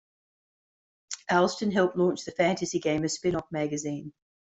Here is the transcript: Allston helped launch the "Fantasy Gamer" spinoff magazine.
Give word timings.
Allston 1.29 1.69
helped 1.71 1.95
launch 1.95 2.25
the 2.25 2.31
"Fantasy 2.31 2.79
Gamer" 2.79 3.05
spinoff 3.07 3.43
magazine. 3.51 4.13